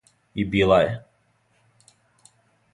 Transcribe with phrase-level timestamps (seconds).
[0.43, 0.97] И била је!